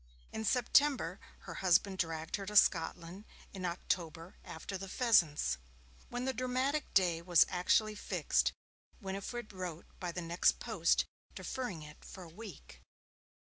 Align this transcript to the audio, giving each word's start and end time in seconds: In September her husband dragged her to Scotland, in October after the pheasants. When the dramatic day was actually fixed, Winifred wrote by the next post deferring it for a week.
In 0.33 0.43
September 0.45 1.19
her 1.41 1.53
husband 1.53 1.99
dragged 1.99 2.37
her 2.37 2.47
to 2.47 2.55
Scotland, 2.55 3.23
in 3.53 3.65
October 3.67 4.33
after 4.43 4.75
the 4.75 4.89
pheasants. 4.89 5.59
When 6.09 6.25
the 6.25 6.33
dramatic 6.33 6.91
day 6.95 7.21
was 7.21 7.45
actually 7.49 7.93
fixed, 7.93 8.51
Winifred 8.99 9.53
wrote 9.53 9.85
by 9.99 10.11
the 10.11 10.23
next 10.23 10.53
post 10.59 11.05
deferring 11.35 11.83
it 11.83 12.03
for 12.03 12.23
a 12.23 12.29
week. 12.29 12.81